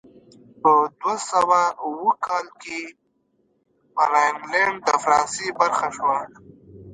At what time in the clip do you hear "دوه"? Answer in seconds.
1.01-1.15